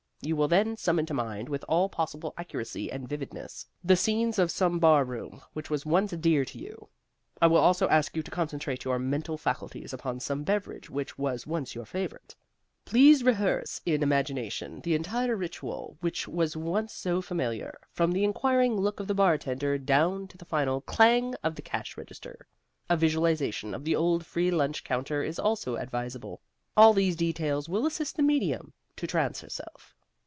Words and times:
You 0.23 0.35
will 0.35 0.47
then 0.47 0.77
summon 0.77 1.07
to 1.07 1.15
mind, 1.15 1.49
with 1.49 1.65
all 1.67 1.89
possible 1.89 2.35
accuracy 2.37 2.91
and 2.91 3.09
vividness, 3.09 3.65
the 3.83 3.95
scenes 3.95 4.37
of 4.37 4.51
some 4.51 4.77
bar 4.77 5.03
room 5.03 5.41
which 5.53 5.71
was 5.71 5.83
once 5.83 6.11
dear 6.11 6.45
to 6.45 6.59
you. 6.59 6.89
I 7.41 7.47
will 7.47 7.57
also 7.57 7.89
ask 7.89 8.15
you 8.15 8.21
to 8.21 8.29
concentrate 8.29 8.83
your 8.85 8.99
mental 8.99 9.35
faculties 9.35 9.93
upon 9.93 10.19
some 10.19 10.43
beverage 10.43 10.91
which 10.91 11.17
was 11.17 11.47
once 11.47 11.73
your 11.73 11.85
favorite. 11.85 12.35
Please 12.85 13.23
rehearse 13.23 13.81
in 13.83 14.03
imagination 14.03 14.79
the 14.81 14.93
entire 14.93 15.35
ritual 15.35 15.97
which 16.01 16.27
was 16.27 16.55
once 16.55 16.93
so 16.93 17.19
familiar, 17.23 17.79
from 17.91 18.11
the 18.11 18.23
inquiring 18.23 18.79
look 18.79 18.99
of 18.99 19.07
the 19.07 19.15
bartender 19.15 19.79
down 19.79 20.27
to 20.27 20.37
the 20.37 20.45
final 20.45 20.81
clang 20.81 21.33
of 21.43 21.55
the 21.55 21.63
cash 21.63 21.97
register. 21.97 22.45
A 22.91 22.95
visualization 22.95 23.73
of 23.73 23.83
the 23.85 23.95
old 23.95 24.23
free 24.23 24.51
lunch 24.51 24.83
counter 24.83 25.23
is 25.23 25.39
also 25.39 25.77
advisable. 25.77 26.41
All 26.77 26.93
these 26.93 27.15
details 27.15 27.67
will 27.67 27.87
assist 27.87 28.15
the 28.17 28.21
medium 28.21 28.71
to 28.97 29.07
trance 29.07 29.41
herself." 29.41 29.95